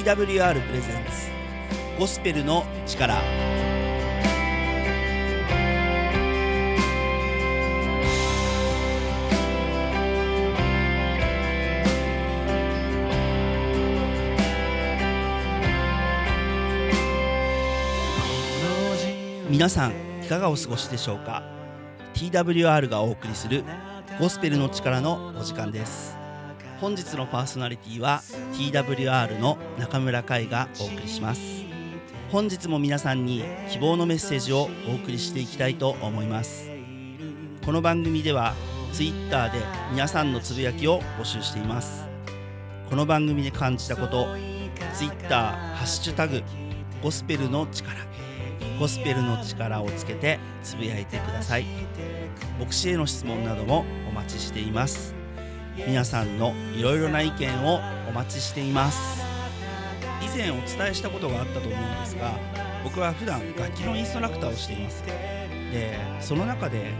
[0.00, 1.28] TWR プレゼンツ
[1.98, 3.20] ゴスペルの力。
[19.50, 19.92] 皆さん
[20.24, 21.42] いかがお過ごしでしょうか
[22.14, 23.64] ？TWR がお送りする
[24.18, 26.19] ゴスペルの力のお時間です。
[26.80, 28.22] 本日のパーソナリティは
[28.54, 31.42] TWR の中村海がお送りします。
[32.32, 36.70] 本日も皆さんに希望のメッセージをお送りしていきたいと思います。
[37.66, 38.54] この番組では
[38.94, 39.58] Twitter で
[39.92, 42.06] 皆さんのつぶやきを募集しています。
[42.88, 44.34] この番組で感じたこと
[44.94, 46.42] Twitter ハッシュタグ
[47.02, 47.94] ゴスペルの力
[48.78, 51.66] ゴスペルの力をつけてつぶやいてください。
[52.58, 55.19] 牧師への質問などもお待ちしています。
[55.76, 59.22] 皆さんのいろいろな意見をお待ちしています。
[60.22, 62.32] 以前お伝えしたことがあったと思うんですが
[62.84, 65.02] 僕は普段楽器のインストラクターをしています。
[65.04, 66.92] でその中で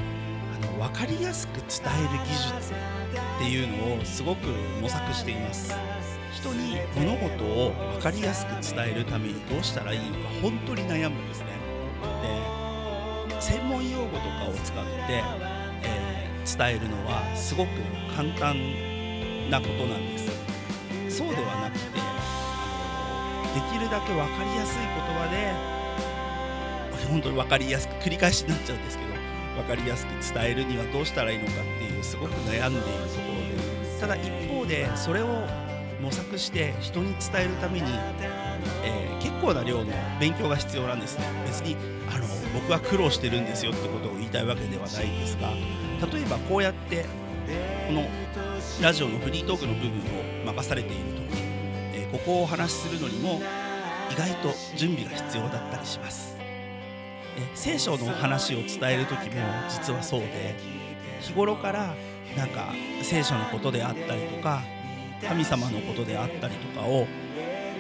[0.62, 1.66] あの分かりやすく伝
[1.98, 4.48] える技術っていうのをすごく
[4.80, 5.74] 模索しています。
[6.32, 11.46] 人に物事を分かりやすく伝えるためにどうしたらいいのか本当に悩むんですね。
[13.28, 15.22] で専門用語とかを使って、
[16.56, 17.68] 伝えるのはすごく
[18.16, 18.56] 簡単
[19.50, 20.30] なことなんです。
[21.18, 21.84] そうではなくて
[23.54, 25.52] できるだけ分かりやすい言葉で
[27.08, 29.10] 本当に分かりやすく繰り返しになっちゃうんですけど
[29.62, 34.00] 分かりやすく伝えるにはどうしたらいいのかっていうすごく悩んでいるところで。
[34.00, 35.26] ただ一方でそれを
[36.00, 37.90] 模索して人に伝えるために、
[38.82, 39.09] え、
[39.40, 41.24] 構な量の勉強が必要なんですね。
[41.46, 41.76] 別に
[42.08, 45.50] あの僕は苦労してるんですよってことを言いたいわけではないんですが
[46.12, 47.06] 例えばこうやって
[47.86, 48.06] この
[48.82, 51.38] ラジオのフリートークの部分を任されている時、
[51.94, 53.40] えー、ここをお話しするのにも
[54.10, 56.36] 意外と準備が必要だったりします。
[57.36, 60.56] え聖書の話を伝える時も実はそうで
[61.20, 61.94] 日頃から
[62.36, 62.72] なんか
[63.02, 64.62] 聖書のことであったりとか
[65.28, 67.06] 神様のことであったりとかを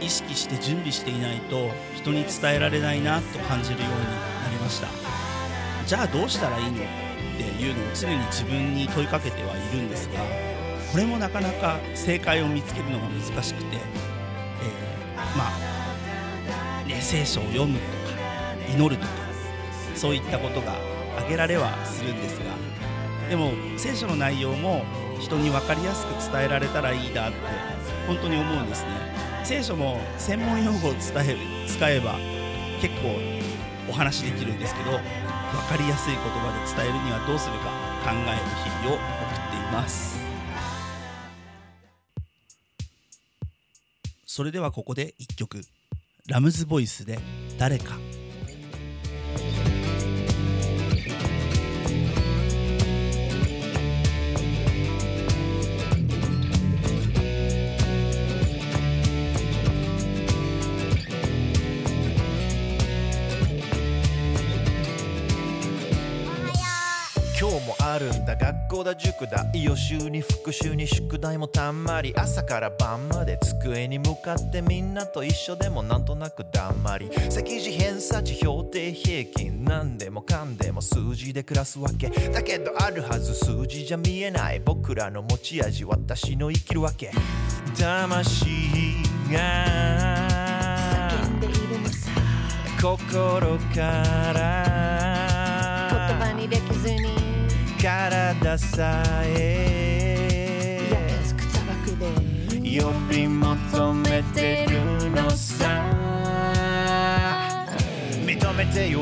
[0.00, 3.96] 意識して準備していないと人に伝えられないなと感じるように
[4.44, 4.88] なりました。
[5.90, 6.76] じゃあどうしたらいいのっ
[7.36, 10.20] ていうのを常に自分に問いかけてはいるんですが
[10.92, 17.90] これもなかなか正解を見つけるのが難しくて、えー、まあ、ね、聖書を読むとか
[18.72, 19.12] 祈るとか
[19.96, 20.76] そういったことが
[21.16, 22.44] 挙げられはするんですが
[23.28, 24.84] でも聖書の内容も
[25.18, 27.38] 人に分かりやすく伝えられたらいいなって
[28.06, 29.19] 本当に思うんですね。
[29.42, 31.36] 聖書も専門用語を伝え
[31.66, 32.16] 使えば
[32.80, 33.18] 結構
[33.88, 37.64] お話できるんですけど分かりやすい言葉で伝えるにはどうするか
[38.04, 40.20] 考える日々を送っています。
[44.24, 45.60] それではここで1曲。
[46.28, 47.18] ラムズボイスで
[47.58, 47.98] 「誰か」
[68.70, 69.44] 校だ塾だ。
[69.52, 72.14] 予習に復習に宿題もたんまり。
[72.16, 77.10] 朝から晩まで机に向かってみんなと一緒でもなんとなくだんまり。
[77.28, 79.64] 積字偏差値標定平均。
[79.64, 82.10] 何でもかんでも数字で暮らすわけ。
[82.10, 84.60] だけどあるはず数字じゃ見えない。
[84.60, 87.10] 僕らの持ち味私の生きるわけ。
[87.76, 88.46] 魂
[89.32, 90.28] が
[92.80, 93.82] 心か
[94.32, 95.10] ら。
[95.90, 97.19] 言葉にできずに
[97.82, 100.80] 体さえ。
[100.90, 102.04] 焼けつく砂漠で
[102.78, 105.66] 呼び求めてるのさ。
[108.26, 109.00] 認めてよ。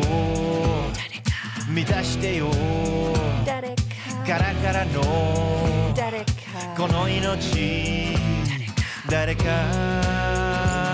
[1.69, 2.51] 満たしてよ。
[3.45, 3.75] 誰か
[4.25, 6.27] カラカラの誰か。
[6.77, 8.17] この命。
[9.11, 10.88] 誰か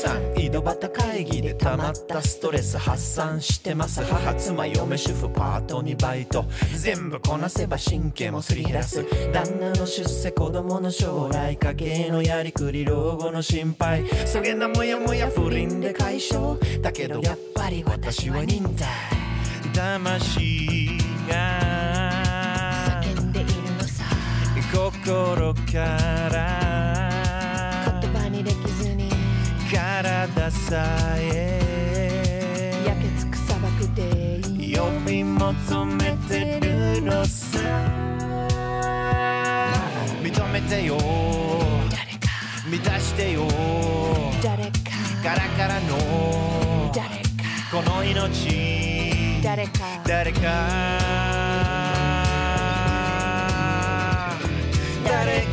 [0.00, 0.38] さん。
[0.40, 4.02] 井戸端会議で溜まったストレス発散してます。
[4.02, 6.46] 母妻嫁主婦パートにバイト。
[6.74, 9.04] 全部こなせば神経もすり減らす。
[9.32, 14.06] 旦那の出世子供の将来家計のやりくり老後の心配。
[14.26, 16.56] そげなもやもや不倫で解消。
[16.80, 18.88] だけどやっぱり私は忍耐。
[19.74, 20.88] 魂
[21.28, 23.02] が。
[23.02, 24.04] 叫んでいるのさ。
[24.72, 25.80] 心心か
[26.32, 27.09] ら
[30.26, 30.84] 体さ
[31.16, 34.42] え焼けつく砂漠で
[34.76, 37.58] 呼び求めてるのさ
[40.22, 40.98] 認めてよ。
[41.90, 42.28] 誰か
[42.70, 43.48] 満たしてよ。
[44.42, 44.70] 誰か。
[45.22, 46.92] カラカラの。
[46.94, 47.24] 誰か。
[47.72, 49.40] この命。
[49.42, 49.70] 誰か。
[50.06, 50.40] 誰か。
[55.02, 55.49] 誰か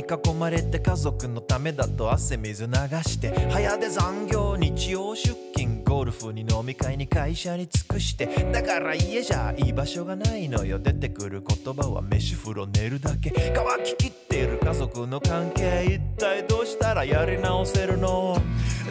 [0.00, 10.78] に囲まれて家族のためだと汗水流して早出残業日曜出勤ゴルフに飲み会に会社に尽くしてだから家じゃ居場所がないのよ。
[10.78, 13.30] 出てくる言葉は飯風呂寝るだけ。
[13.54, 18.40] 乾ききっている家族の関係一体どうしたらやり直せるの？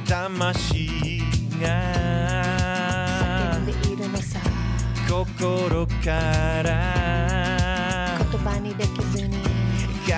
[0.07, 1.21] 魂
[1.61, 1.67] が
[3.55, 4.39] 叫んでいるのさ。
[5.09, 8.17] 心から。
[8.31, 8.98] 言葉にでき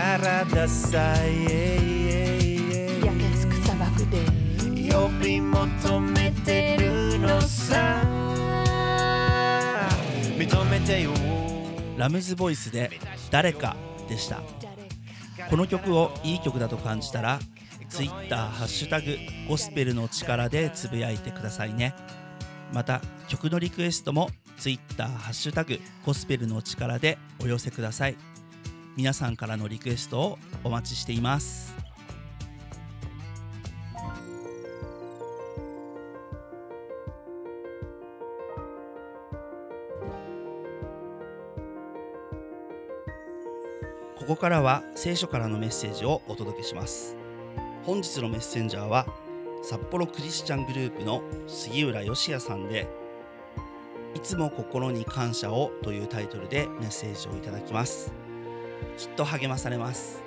[0.02, 1.78] 体さえ
[3.06, 4.18] 焼けつく砂漠で。
[4.92, 8.02] 呼び求めてるのさ。
[10.40, 11.12] 認めてよ。
[11.98, 13.00] ラムズボイスで
[13.30, 13.76] 「誰か」
[14.10, 14.42] でした。
[15.52, 17.40] この曲をいい曲だと感じたら
[17.88, 21.94] Twitter ハッシュタグゴスペルの力でつぶやいてくださいね。
[22.74, 28.16] また曲のリクエストも Twitter ハッシュタグゴスペルの力でお寄せください
[28.98, 31.74] 皆さんからのリクエストをお待ちしています。
[44.18, 47.18] ここからは聖書からのメッセージをお届けします。
[47.84, 49.08] 本日のメッセンジャーは
[49.64, 52.88] 札幌クリスチャングループの杉浦義也さんで
[54.16, 58.14] いつも心に感謝をというタイトルでメッセージをいただきます。
[58.98, 60.24] きっと励まされます。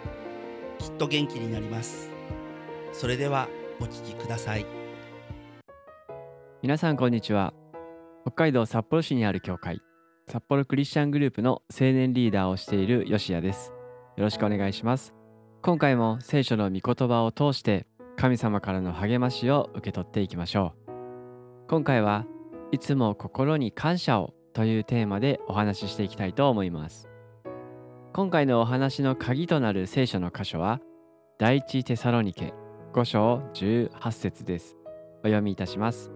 [0.79, 2.11] きっと元気になります。
[2.93, 3.49] それでは
[3.81, 4.67] お聞きください。
[6.62, 7.53] 皆さんこんにちは。
[8.23, 9.81] 北海道札幌市にある教会
[10.27, 13.73] 札幌クリスチャングループの青年リーダーをしている吉谷です。
[14.17, 15.15] よろしくお願いします。
[15.62, 17.87] 今回も聖書の御言葉を通して
[18.17, 21.67] 神様からの励ましを受け取っていきましょう。
[21.69, 22.27] 今回は
[22.73, 27.09] いつも心に感謝をというテーマでお話ししていきたいと思います。
[28.16, 30.81] 今回のお話の鍵となる聖書の箇所は
[31.37, 32.55] 第一テサロニケ
[32.93, 34.76] 5章18節です
[35.25, 36.12] お読みいたします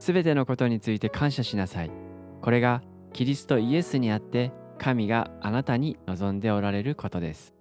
[0.00, 1.90] すべてのことについて感謝しなさい。
[2.42, 2.82] これが
[3.12, 7.54] キリストイエスにあって神があなたに望んでおられることです。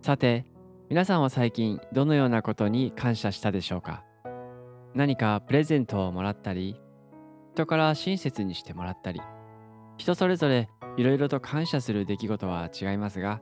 [0.00, 0.44] さて、
[0.88, 4.02] 皆さんは最近どのようなことに感謝したでしょうか？
[4.94, 6.80] 何かプレゼントをもらったり、
[7.54, 9.20] 人から親切にしてもらったり、
[9.96, 13.40] 人それぞれいろいろと感謝する出来事は違いますが、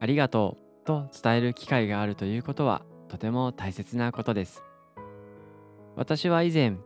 [0.00, 4.62] ありがとうと伝える機会があるということはとても大切なことです。
[5.96, 6.76] 私は以前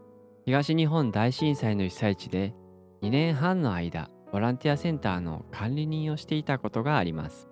[0.45, 2.55] 東日本大震災の被災地で
[3.03, 7.49] 2年半の間ボランティアセンターの管理人をしていたことがあります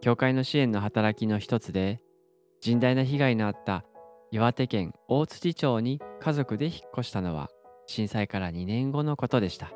[0.00, 2.00] 教会の支援の働きの一つで
[2.62, 3.84] 甚大な被害のあった
[4.30, 7.48] 岩手県大槌町に家族で引っ越したのは
[7.86, 9.72] 震災から2年後のことでした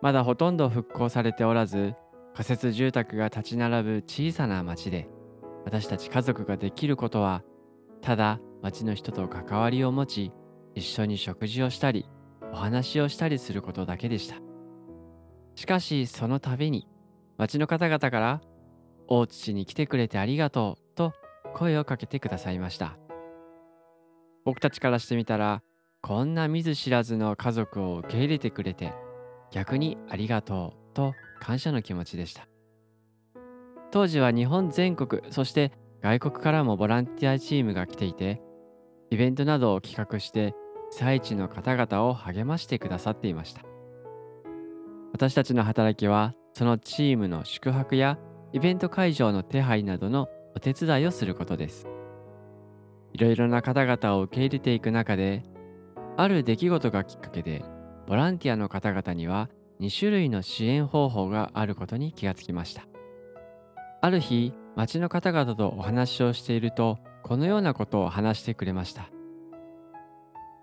[0.00, 1.94] まだほとんど復興されておらず
[2.34, 5.08] 仮設住宅が立ち並ぶ小さな町で
[5.64, 7.42] 私たち家族ができることは
[8.00, 10.32] ただ町の人と関わりを持ち
[10.74, 12.06] 一緒に食事をしたり
[12.52, 14.36] お話をしたりすることだけでした。
[15.54, 16.86] しかしその度に
[17.36, 18.40] 町の方々から
[19.08, 21.12] 「大土に来てくれてありがとう」と
[21.54, 22.96] 声をかけてくださいました。
[24.44, 25.62] 僕たちからしてみたら
[26.00, 28.94] こんな見ず知らずの家族を受け入れてくれて
[29.50, 32.48] 逆にありがとうと感謝の気持ちでした。
[33.90, 38.40] 当時は日本全国そして外国からもボランティアチームが来ていて
[39.10, 40.54] イベントなどを企画して
[40.90, 43.62] 被災地の方々を励ましてくださっていました。
[45.12, 48.18] 私たちの働きはそのチームの宿泊や
[48.52, 51.86] イベント会場の手配などのお手伝いをすることです。
[53.12, 55.42] いろいろな方々を受け入れていく中で
[56.16, 57.64] ある出来事がきっかけで
[58.08, 59.50] ボランティアの方々には
[59.80, 62.86] 2種類の支援方法があることに気がつきました。
[64.00, 69.10] ある日町の方々とお話をしているとこのようなことを話してくれました。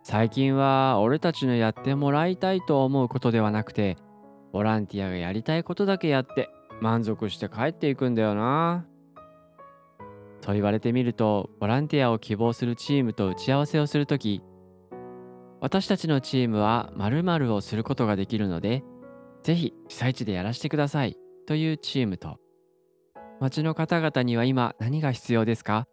[0.02, 3.96] 最近は俺たちのやってもらいたいと思うことではなくて
[4.52, 6.50] ボランティアがやりたいことだけやって
[6.82, 8.88] 満足して帰っていくんだよな。
[10.42, 14.42] と言われてみるとボランティアを希望するチームと打ち合わせをするとき
[15.66, 18.84] 私たちのチームは〇〇をすることができるので
[19.42, 21.18] ぜひ被災地でやらせてください
[21.48, 22.38] というチームと。
[23.40, 25.88] 町の方々には今何が必要ですか？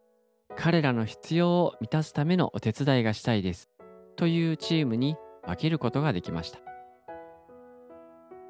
[0.58, 3.70] 彼らの必要を満たすためのお手伝いがしたいです
[4.16, 6.58] というチームに分けることができました。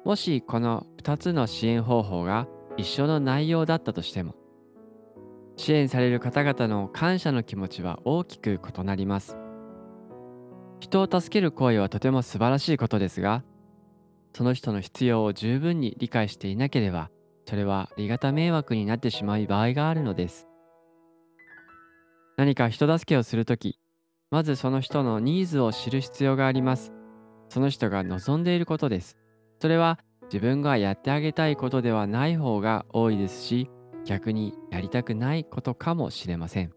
[0.03, 4.35] もしこの2つの支援方法が一緒の内容だったとしても
[5.55, 9.37] 支援される方々の感謝の気持ちは大きく異なります。
[10.83, 13.41] 人を助ける行為はとても素晴らしいことですが
[14.35, 17.09] その人の必要を十分に理解していなければ
[17.47, 20.47] それはありがた迷惑になってしまう場合があるのです。
[22.35, 23.79] 何か人助けをするとき
[24.29, 26.91] まずその人のニーズを知る必要があります。
[27.47, 29.17] その人が望んでいることです。
[29.61, 33.69] それは自分がやってあげたいことではない方が多いですし
[34.03, 36.73] 逆にやりたくないことかもしれません。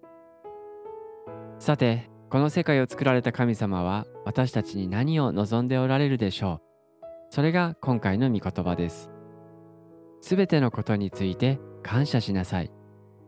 [1.58, 6.60] さてこの世界を作られた神様は私たちに何を望んでおられるでしょ
[7.00, 7.06] う。
[7.30, 9.10] それが今回の御言葉です。
[10.20, 12.72] すべてのことについて感謝しなさい。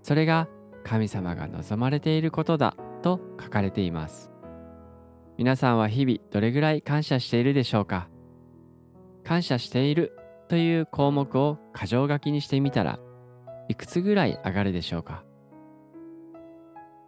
[0.02, 0.48] それが
[0.82, 4.32] 神様が望まれていることだと書かれています。
[5.36, 8.08] 皆さんは日々どれぐらい感謝しているでしょうか？
[9.22, 12.98] 感謝しているという項目を箇条書きにしてみたら
[13.68, 15.22] いくつぐらい上がるでしょうか？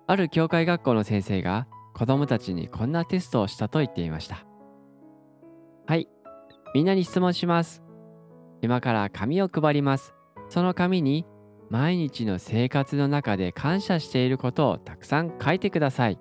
[0.06, 4.46] ある教会学校の先生が子供たちにこんなテストをしたと言っていました。
[5.86, 6.08] はい。
[6.74, 7.82] みんなに質問します。
[8.62, 10.14] 今から紙を配ります。
[10.48, 11.26] その紙に
[11.68, 16.18] 毎日の生活の中で感謝していることをたくさん書いてください。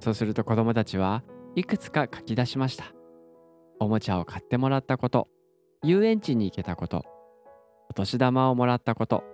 [0.00, 1.22] そうすると子供たちは
[1.54, 2.92] いくつか書き出しました。
[3.78, 5.28] おもちゃを買ってもらったこと。
[5.82, 7.04] 遊園地に行けたこと。
[7.88, 9.24] お年玉をもらったこと。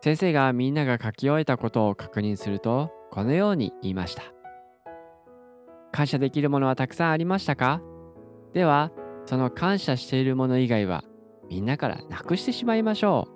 [0.00, 4.22] 先生がみんなが書き終えたことを確認するとこのように言いました。
[5.92, 7.80] 感謝できるものはたくさんありましたか？
[8.52, 8.92] では
[9.26, 11.04] その感謝しているもの以外は
[11.48, 13.28] みんなからなくしてしまいましょ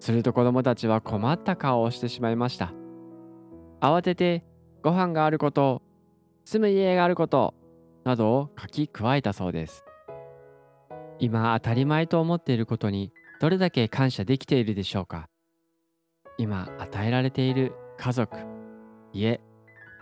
[0.00, 0.02] う。
[0.04, 2.72] すると子供たちは困った顔をしてしまいました。
[3.80, 4.44] 慌てて
[4.82, 5.82] ご飯があること
[6.44, 7.54] 住む家があること
[8.04, 9.84] などを書き加えたそうです。
[11.18, 15.28] 今当たり前と思っていることにどれだけ感謝できているでしょうか？
[16.38, 18.38] 今与えられている家族
[19.12, 19.40] 家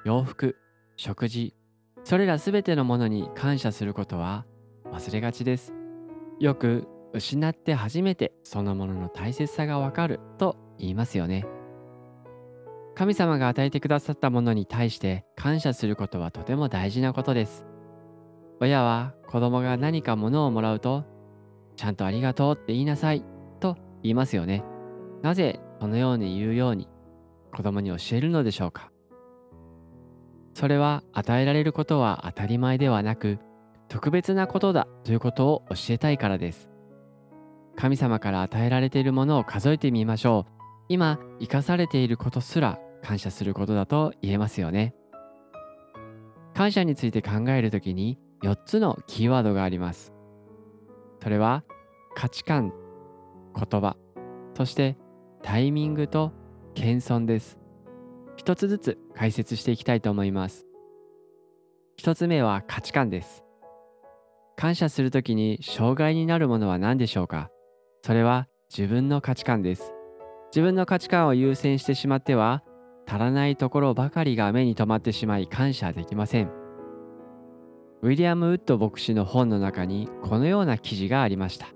[0.05, 0.55] 洋服
[0.97, 1.55] 食事
[2.05, 4.45] それらすべてのものに感謝することは
[4.93, 5.73] 忘れがちです。
[6.38, 11.47] よく失って初めてそのものの大切さがわかると言いますよね。
[12.95, 17.65] 神様が与えてくださったものに対して感謝することはとても大事なことです。
[18.61, 21.05] 親は子供が何か物をもらうと
[21.76, 23.25] ちゃんとありがとうって言いなさい
[23.59, 24.65] と言いますよね。
[25.23, 26.88] なぜそのように言うように
[27.57, 28.91] 子供に教えるのでしょうか？
[30.53, 33.39] それは与えられることは当たり前ではなく
[33.89, 36.69] 特別なことだということを教えたいからです。
[37.75, 40.53] 神様から与えられているものを数えてみましょう。
[40.91, 44.95] 今生かされていることすら感謝することだと言えますよね。
[46.53, 50.13] 感謝について考えるときに4つのキーワードがあります。
[51.23, 51.65] それは
[52.15, 52.75] 価値観
[53.55, 53.97] 言葉
[54.55, 54.99] そして
[55.43, 56.33] タイミングと
[56.76, 57.59] 謙遜です。
[58.37, 60.66] 一つずつ解説していきたいと思います。
[61.97, 63.42] 一つ目は価値観です。
[64.56, 67.50] 感謝するときに障害になるものは何でしょうか？
[68.04, 69.95] それは自分の価値観です。
[70.52, 72.62] 自分の価値観を優先してしまっては
[73.06, 76.50] 足らないところばかりが目に留まってしまい感謝できません。
[78.02, 81.68] ウィリアム・ウッド牧師の本の中にこのような記事がありました。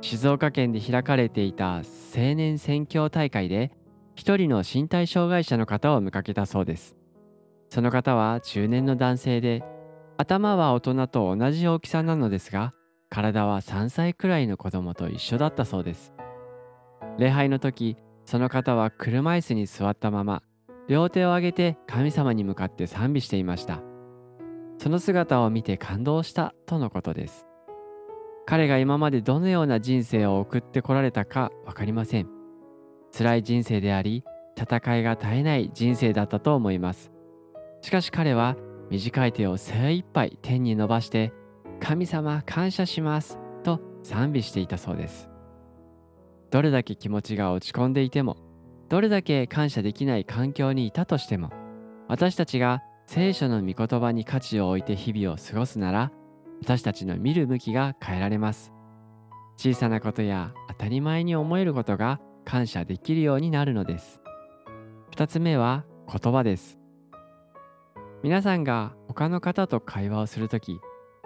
[0.00, 1.82] 静岡県で開かれていた青
[2.34, 3.72] 年宣教大会で
[4.14, 6.96] 一人の身体障害者の方を見かけたそうです。
[7.68, 9.64] その方は中年の男性で
[10.16, 12.72] 頭は大人と同じ大きさなのですが
[13.10, 16.12] 体は3歳くらいの子供と一緒だったそうです。
[17.18, 20.42] 礼拝の時その方は車椅子に座ったまま
[20.88, 23.82] 両手を上げて神様に向かって賛美していました。
[24.78, 27.46] その姿を見て感動したとのことです。
[28.46, 32.28] 彼が今までどのような人生を送ってこられたか分かりません。
[33.16, 34.24] 辛い人生であり
[34.56, 37.10] 戦いが絶えない人生だったと思います。
[37.82, 38.56] しかし彼は
[38.88, 41.32] 短い手を精一杯天に伸ばして
[41.80, 45.28] 神様感謝しますと賛美していたそうです。
[46.50, 48.36] どれだけ気持ちが落ち込んでいても
[48.88, 51.50] どれだけ感謝できない環境にいたとしても
[52.06, 56.12] 私たちが聖書の御言葉に価値を置いて日々を過ごすなら
[56.62, 58.72] 私たちの見る向きが変えられます。
[59.56, 64.20] 小さなことや当たり前に思えることが感謝できるようになるのです。
[65.14, 66.78] 2つ目は言葉です。
[68.22, 70.78] 皆さんが他の方と会話をするとき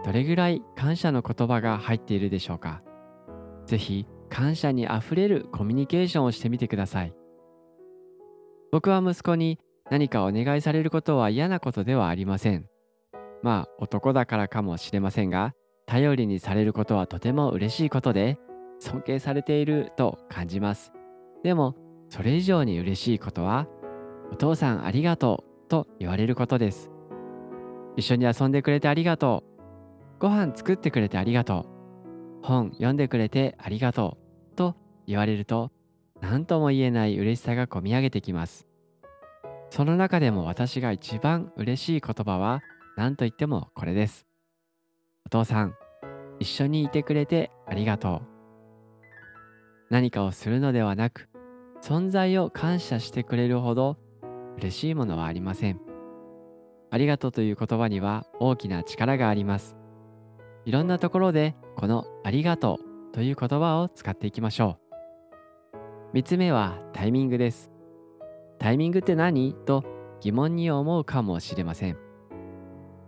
[0.04, 2.82] どれぐらい感謝の言葉が入っているでしょうか。
[3.66, 7.14] ぜひ感謝にあふれるコミュニケーションをしてみてください。
[8.72, 9.58] 僕は息子に
[9.90, 12.69] 何かお願いされることは嫌なことではありません。
[13.42, 15.54] まあ男だからかもしれませんが
[15.86, 18.38] 頼りにされることはとても嬉しいことで
[18.78, 20.92] 尊敬されていると感じます。
[21.42, 21.74] でも
[22.08, 23.66] それ以上に嬉しいことは
[24.32, 26.90] お父さんありがとうと言われることです。
[27.96, 30.20] 一緒に遊んでくれてありがとう。
[30.20, 31.66] ご飯作ってくれてありがと
[32.42, 32.46] う。
[32.46, 34.18] 本読んでくれてありがと
[34.52, 34.74] うと
[35.06, 35.70] 言われると
[36.20, 38.66] 何とも言えない嬉しさがこみ上げてきます。
[39.70, 42.60] その中でも私が一番嬉しい言葉は
[43.00, 44.26] 何と言ってもこれです。
[45.24, 45.74] お父さん
[46.38, 48.26] 一緒にいてくれてありがとう。
[49.88, 51.30] 何かをするのではなく
[51.80, 53.96] 存在を感謝してくれるほど
[54.58, 55.80] 嬉しいものはありません。
[56.90, 59.78] ありがとうという言葉には大きな力があります。
[60.66, 62.80] いろんなところでこのありがと
[63.10, 64.76] うという言葉を使っていきましょ
[66.12, 66.16] う。
[66.18, 67.70] 3つ目はタイミングです。
[68.58, 69.54] タイミングって何？
[69.54, 69.84] と
[70.20, 72.09] 疑問に思うかもしれません。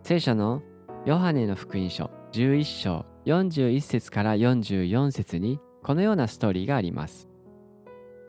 [0.03, 0.61] 聖書の
[1.05, 7.29] ヨハネの福音書11章41節から44節にこのようなストーリーがあります。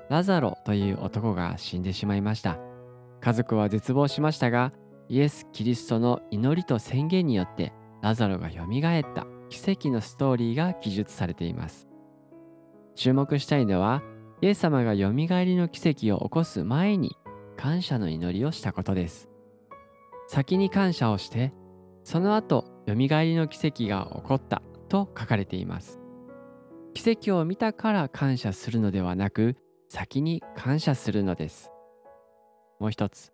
[0.08, 2.60] ラザロという男が死んでしまいました。
[3.20, 4.72] 家族は絶望しましたが
[5.08, 9.26] イエス・キリストの祈りと宣言によってラザロがよみがえった。
[9.48, 11.88] 奇跡のストーリーが記述されています。
[12.94, 14.00] 注目したいのは
[14.40, 17.16] イエス様がよみがえりの奇跡を起こす前に
[17.56, 19.28] 感謝の祈りをしたことです。
[20.28, 21.52] 先に感謝をして
[22.04, 25.98] その後よみがえりの奇跡が起こったと書かれています。
[26.92, 29.56] 奇跡を見たから感謝するのではなく
[29.88, 31.72] 先に感謝するのです。
[32.78, 33.32] もう一つ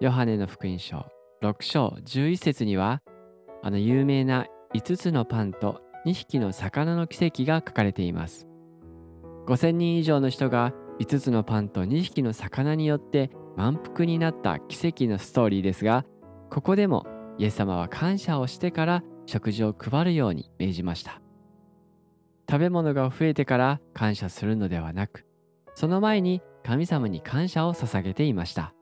[0.00, 1.06] ヨハネの福音書
[1.42, 3.02] 6章11節には
[3.62, 8.46] あの有名な5つのパンと2匹の魚の奇跡が書かれています。
[9.46, 16.04] 5000人以上の人が5つのパンと2匹の魚によって満腹になった奇跡のストーリーですが
[16.50, 17.06] ここでも
[17.42, 21.20] イエス様は感謝をしてから食事を配るように命じました。
[22.48, 25.26] 食べ物が増えてから感謝するのではなく
[25.74, 28.74] その前に神様に感謝を捧げていました。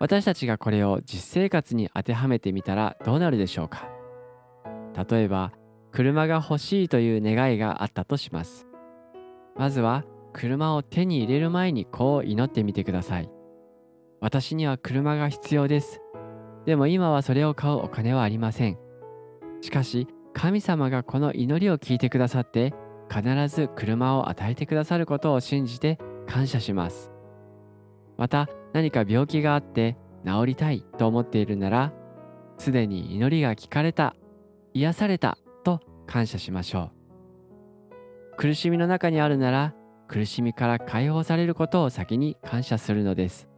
[0.00, 3.86] 私たちがこれを実生活に当てはめてみたらどうなるでしょうか。
[5.10, 5.52] 例えば
[5.92, 8.66] 車が欲しいという願いがあったとします。
[9.54, 13.30] まずは車を手に入れる前にこう祈ってみてください。
[14.22, 16.00] 私には車が必要です。
[16.66, 18.78] でも今はそれを買うお金はありません。
[19.62, 22.74] しかし神様がこの祈りを聞いてくださって
[23.08, 27.10] 必ず車を与えてくださることを信じて感謝します。
[28.18, 31.92] また何か病気があって治りたいと思っているなら
[32.58, 34.16] すでに祈りが聞かれた
[34.74, 36.90] 癒されたと感謝しましょ
[38.32, 38.36] う。
[38.36, 39.74] 苦しみの中にあるなら
[40.08, 43.48] 苦しみから解放されることを先に感謝するのです。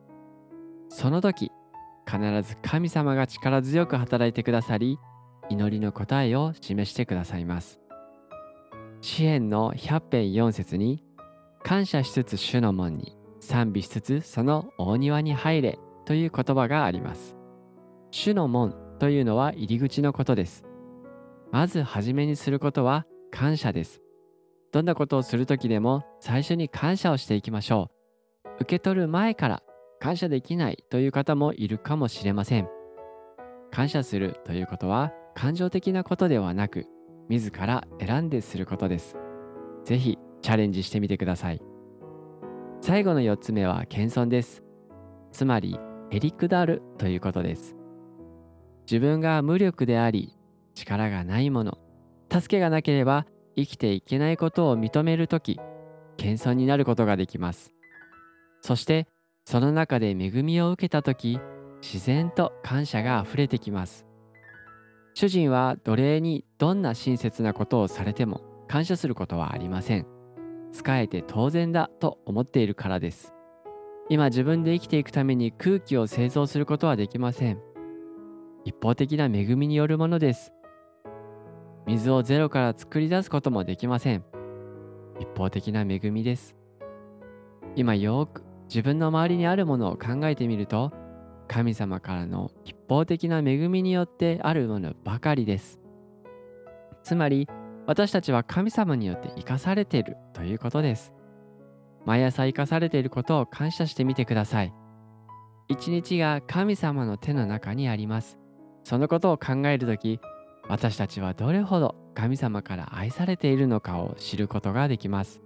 [0.90, 1.50] その時
[2.08, 4.98] 必ず神様が力強く働いてくださり
[5.50, 7.80] 祈りの答えを示してくださいます。
[9.00, 11.04] 詩篇の100編4節に
[11.62, 17.36] 感謝しつつ主の門に賛美しつつその大庭に入れという言葉があります。
[18.10, 20.64] 主の門というのは入り口のことです。
[21.52, 24.00] まず初めにすることは感謝です。
[24.72, 27.90] どんなことをする時でも最初に感謝をしていきましょ
[28.48, 28.62] う。
[28.62, 29.62] 受け取る前から
[30.00, 32.68] 感謝できないという方もいるかもしれません。
[33.70, 36.87] 感謝するということは感情的なことではなく
[37.28, 39.16] 自ら選んですることです。
[39.84, 41.61] ぜひチャレンジしてみてください。
[42.80, 44.62] 最後の4つ目は謙遜です。
[45.32, 45.78] つまり
[46.11, 47.76] へりくだるということです。
[48.90, 50.34] 自分が無力であり
[50.74, 51.78] 力がないもの
[52.32, 55.61] 助けがなければ生きていけないことを認めるとき
[56.16, 57.74] 謙遜になることができます。
[58.61, 59.06] そして
[59.48, 61.40] その中で恵みを受けたとき
[61.80, 64.04] 自然と感謝があふれてきます。
[65.14, 70.06] 主人は奴隷にどんな親切なことをされても感謝することはありません。
[70.70, 73.32] 仕えて当然だと思っているからです。
[74.11, 77.58] 今自分で生きていくために空気を製造することはできません。
[78.66, 80.52] 一方的な恵みによるものです。
[81.87, 84.26] 水をゼロから作り出すこともできません。
[85.18, 86.54] 一方的な恵みです。
[87.76, 90.92] 今よく自分の周りにあるものを考えてみると
[91.48, 95.81] 神様からの一方的な恵みによってあるものばかりです。
[97.02, 97.48] つまり
[97.87, 101.14] 私たちは神様によって生かされているということです。
[102.04, 104.74] 毎朝生かされていることを感謝してみてください。
[105.68, 108.38] 一日が神様の手の中にあります。
[108.85, 110.20] そのことを考えるとき
[110.68, 115.42] 私たちはどれほど神様から愛されているのかを知ることができます。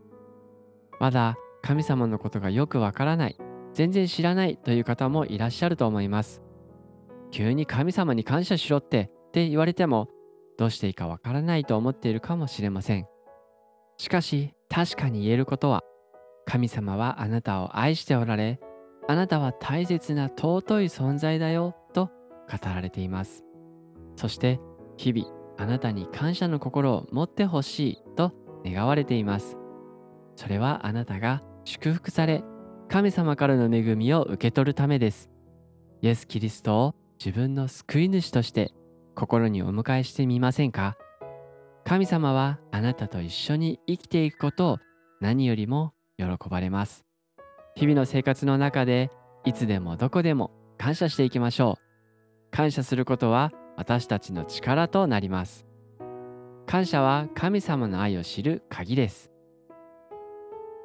[0.99, 3.37] まだ神様のことがよくわからない
[3.73, 6.43] 全然知らないという方もいらっしゃると思います。
[7.31, 10.09] 急に神様に感謝しろってって言われても
[10.59, 13.07] どうしていいかわからないと思っているかもしれません。
[13.97, 15.83] しかし確かに言えることは
[16.45, 18.61] 神様はあなたを愛しておられ
[19.09, 22.07] あなたは大切な尊い存在だよと
[22.51, 23.45] 語られています。
[24.17, 24.61] そして
[24.97, 28.33] 日々あなたに感謝の心を持ってほしいと
[28.65, 29.57] 願われています。
[30.37, 32.43] それはあなたが祝福され
[32.89, 35.31] 神様からの恵みを受け取るためです。
[36.03, 36.95] イエス・キリストを
[37.25, 38.73] 自分の救い主として
[39.15, 40.97] 心にお迎えしてみませんか？
[41.85, 44.79] 神様はあなたと一緒に生きていくことを
[45.21, 47.05] 何よりも喜ばれます。
[47.77, 49.11] 日々の生活の中で
[49.45, 52.51] いつでもどこでも感謝していきましょう。
[52.51, 55.65] 感謝することは私たちの力となります。
[56.67, 59.32] 感謝は神様の愛を知る鍵です。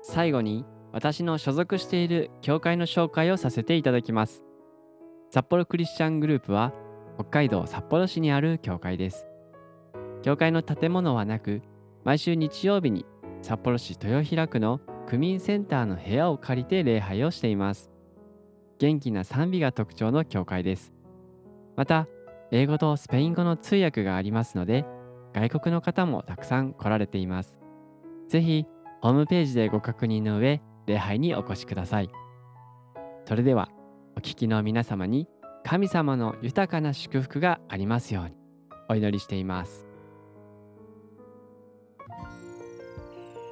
[0.10, 4.41] 最後に私の所属している教会の紹介をさせていただきます。
[5.32, 6.74] 札幌クリスチャングループは
[7.15, 9.28] 北海道札幌市にある教会です。
[10.24, 11.62] 教会の建物はなく
[12.06, 13.06] 毎週日曜日に
[13.41, 17.91] 札幌市豊平区の区民センターの部屋を借りて礼拝をしています。
[18.80, 20.93] 元気な賛美が特徴の教会です。
[21.76, 22.08] また
[22.52, 24.86] 英語とスペイン語の通訳がありますので
[25.34, 27.60] 外国の方もたくさん来られています。
[28.30, 28.65] ぜひ
[29.01, 32.10] ホームページでご確認の上礼拝にお越しください。
[33.25, 33.69] それでは
[34.15, 35.27] お聞きの皆様に
[35.63, 38.36] 神様の豊かな祝福がありますように
[38.89, 39.86] お祈りしています。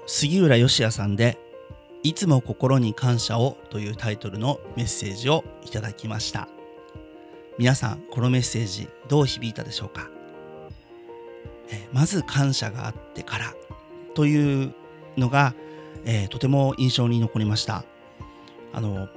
[0.07, 1.37] 杉浦義也さんで
[2.03, 6.47] 「いつも心に感謝を」というタイトルのメッセージをいただきました。
[7.57, 10.09] 皆さんこのメッセージどう響いたでしょうか？
[11.69, 13.53] えまず感謝があってから
[14.13, 14.73] という
[15.17, 15.53] のが、
[16.05, 17.83] えーとても印象に残りました。
[18.73, 19.07] あの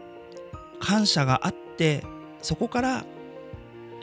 [0.81, 2.05] 感謝があって
[2.41, 3.05] そこから、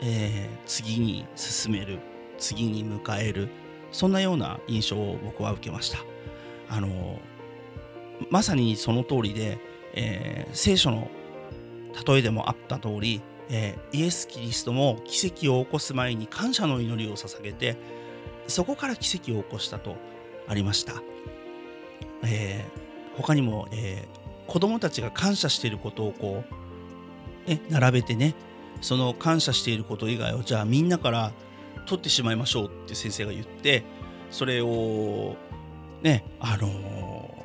[0.02, 1.98] えー次に進める
[2.38, 3.48] 次に迎える
[3.92, 5.98] そんなような印象を僕は受けました。
[6.68, 7.18] あの
[8.30, 9.58] まさにその通りで、
[9.94, 11.08] えー聖書の
[12.06, 17.76] 例えでもあった通り、えーイエス・キリストも奇跡を起こす前に感謝の祈りを捧げて
[18.48, 19.96] そこから奇跡を起こしたと
[20.46, 21.02] ありました、
[22.24, 26.44] えー他にも、えー子供たちが感謝していることをこ
[27.46, 28.36] う、ね、並べてね
[28.80, 31.32] その感謝していること以外をじゃあみんなから
[31.84, 33.82] 取ってしまいましょうって先生が言って
[34.30, 35.34] それを
[36.00, 37.36] ねあのー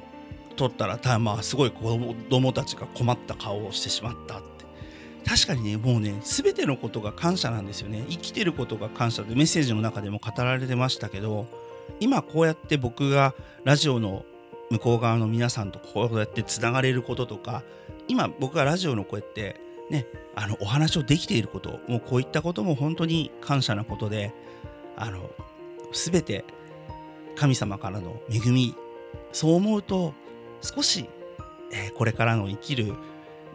[0.56, 1.98] 取ったらたまあすごい子
[2.30, 4.66] 供たちが困った顔をしてしまったって。
[5.28, 8.06] 確かにねもうね全てのことが感謝なんですよね。
[8.10, 11.48] 生きてることが感謝でメッセージの中でも語られてましたけど
[12.00, 14.24] 今こうやって僕がラジオの
[14.72, 17.64] 向こう側の皆さんとこうやってつながれることとか
[18.08, 24.34] 今僕がラジオのこうやってねあのお話をできていることもうこういったことも本当に感謝なことで
[24.96, 25.30] あの
[25.92, 26.46] 全て
[27.36, 28.76] 神様からの恵み
[29.34, 30.14] そう思うと
[30.62, 31.10] 少し、
[31.72, 32.94] えーこれからの生きる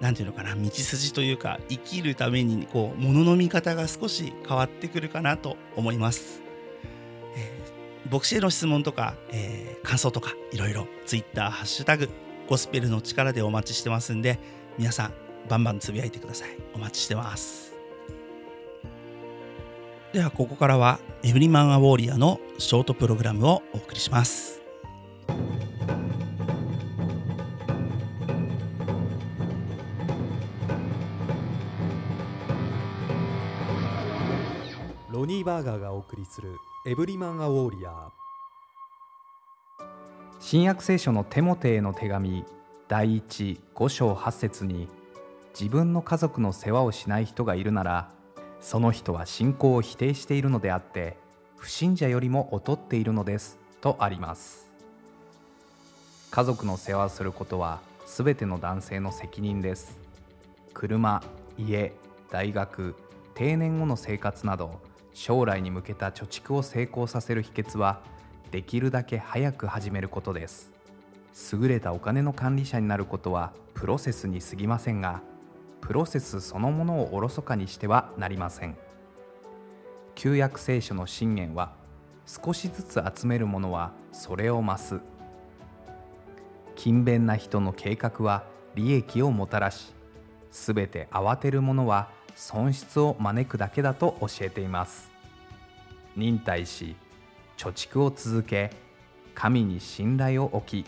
[0.00, 6.45] なんていうのかな道筋というか生きるためにこう物の見方が少し変わってくるかなと思います。
[8.10, 12.08] 牧師への質問とか、えー感想とかいろいろ Twitter ハッシュタグ
[12.48, 14.40] ゴスペルの力でお待ちしてますんで
[14.78, 15.12] 皆さん
[15.48, 16.48] バンバンつぶやいてください。
[16.74, 17.72] お待ちしてます。
[20.12, 24.60] ではここからはエブリマンアウォーリアのショートプログラムをお送りします。
[35.10, 36.56] ロニーバーガーがお送りする
[36.88, 39.85] エブリマン・ア・ウォーリアー。
[40.38, 42.44] 新約聖書のテモテへの手紙
[42.87, 44.87] 第15章8節に
[45.59, 48.12] 自分の家族の世話をしない人がいるなら
[48.61, 51.16] その人は信仰を否定しているのであって
[51.57, 54.72] 不信者よりも劣っているのですとあります。
[56.31, 59.99] 家族の世話をすることは全ての男性の責任です。
[60.72, 61.20] 車
[61.59, 61.92] 家
[62.31, 62.94] 大学
[63.35, 64.81] 定年後の生活など
[65.16, 68.02] 将来に向けた貯蓄を成功させる秘訣は
[68.50, 70.74] できるだけ早く始めることです。
[71.55, 75.22] 優れたお金の管理者になることはプロセスに過ぎませんが
[75.81, 78.76] プロセスそのものをおろそかにしてはなりません。
[80.14, 81.72] 旧約聖書の信玄は
[82.26, 85.00] 少しずつ集めるものはそれを増す。
[86.76, 89.94] 勤勉な人の計画は利益をもたらし
[90.50, 95.11] すべて慌てるものは損失を招くだけだと教えています。
[96.14, 96.94] 忍耐し
[97.57, 98.70] 貯蓄を続け
[99.35, 100.87] 神に信頼を置き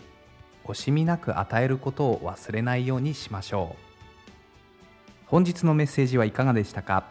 [0.65, 3.81] 惜しみなく与えることを忘れないようにしましょう。
[5.25, 7.03] 本日のメッセージはいかがでしたか？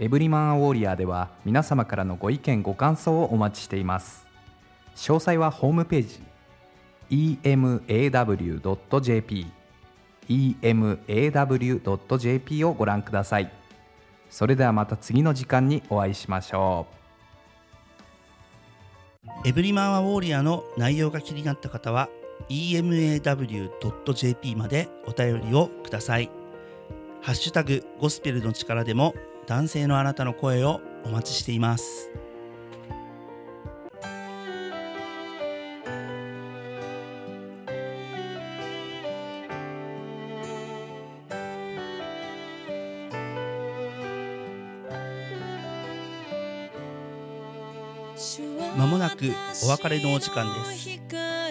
[0.00, 4.26] エブリマンアウォーリアーでは皆様からのご意見ご感想をお待ちしています。
[4.94, 6.20] 詳細はホームページ
[7.42, 9.46] emaw.jp
[10.28, 13.50] emaw.jp をご覧ください。
[14.30, 16.98] それではまた次の時間にお会いしましょう
[19.44, 22.08] エブリマンはウォーリアの内容が気になった方は
[22.48, 26.30] emaw.jp までお便りをください。
[27.20, 29.14] ハッシュタグゴスペルの力でも
[29.46, 32.10] 男性のあなたの声をお待ちしています。
[49.64, 50.88] お別れのお時間です。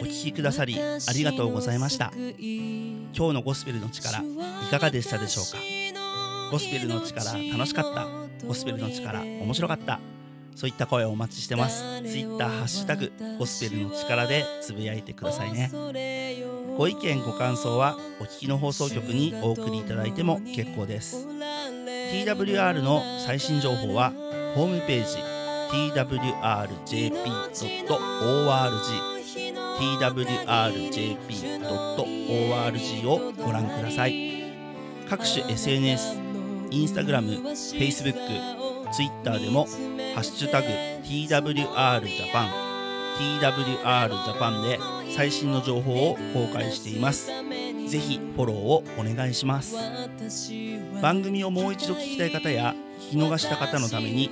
[0.02, 2.12] お聞きくださりありがとうございました。
[2.16, 4.24] 今日のゴスペルの力い
[4.70, 5.58] かがでしたでしょうか？
[6.52, 8.08] ゴスペルの力楽しかった？
[8.46, 10.00] ゴスペルの力面白かった？
[10.56, 11.84] そういった声をお待ちしてます。
[12.04, 15.70] ツイッターハッシュタグゴスペルの力でつぶやいてくださいね。
[16.78, 21.28] ご意見ご感想はお聞きの放送局にお送りいただいても結構です。
[21.28, 24.12] TWR の最新情報は
[24.56, 25.37] ホームページ
[25.72, 25.98] twrjp.org
[29.78, 30.28] twrjp.org
[33.08, 34.44] をご覧ください。
[35.10, 36.18] 各種 SNS
[36.72, 38.14] インスタグラム、Facebook、
[38.92, 39.66] Twitter でも
[40.16, 40.68] 「ハッシュタグ
[41.04, 42.68] #TWRJAPAN」
[43.18, 44.80] TWRJAPAN で
[45.16, 47.28] 最新の情報を公開しています。
[47.88, 49.76] ぜひフォローをお願いします。
[51.02, 54.30] 番組をもう一度聞きたい方や聞き逃した方のために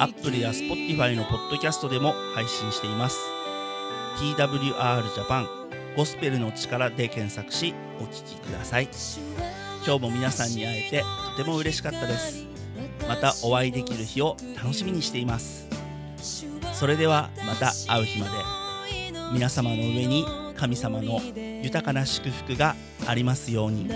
[0.00, 3.18] Apple や Spotify のポッドキャストでも配信しています。
[4.18, 5.48] TWR ジャパン
[5.96, 8.88] ゴスペルの力で検索しお聞きください。
[9.86, 11.04] 今日も皆さんに会えて
[11.36, 12.46] とても嬉しかったです。
[13.08, 15.68] またお会いできる日を楽しみにしています。
[16.74, 18.32] それではまた会う日まで。
[19.32, 20.24] 皆様の上に
[20.56, 21.20] 神様の
[21.62, 22.74] 豊かな祝福が
[23.06, 23.88] ありますように。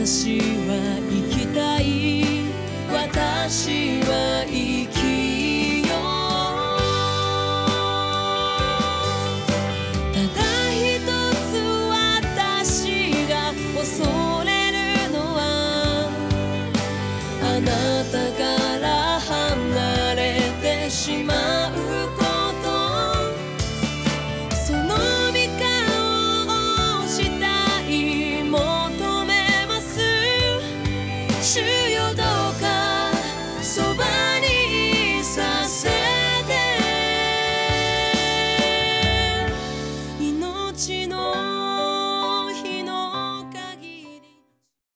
[0.00, 1.09] 私は